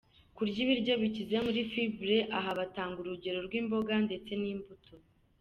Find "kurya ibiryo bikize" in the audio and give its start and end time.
0.35-1.35